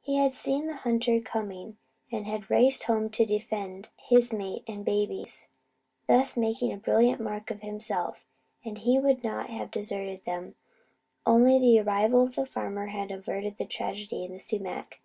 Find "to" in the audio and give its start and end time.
3.10-3.26